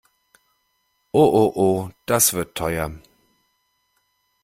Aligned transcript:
Oh 1.13 1.23
oh 1.31 1.51
oh, 1.55 1.91
das 2.07 2.33
wird 2.33 2.55
teuer! 2.57 2.91